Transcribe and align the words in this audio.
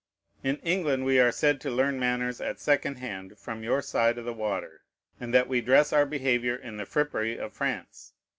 In 0.43 0.57
England 0.63 1.05
we 1.05 1.19
are 1.19 1.31
said 1.31 1.61
to 1.61 1.69
learn 1.69 1.99
manners 1.99 2.41
at 2.41 2.59
second 2.59 2.95
hand 2.95 3.37
from 3.37 3.61
your 3.61 3.83
side 3.83 4.17
of 4.17 4.25
the 4.25 4.33
water, 4.33 4.81
and 5.19 5.31
that 5.31 5.47
we 5.47 5.61
dress 5.61 5.93
our 5.93 6.07
behavior 6.07 6.55
in 6.55 6.77
the 6.77 6.87
frippery 6.87 7.37
of 7.37 7.53
France. 7.53 8.11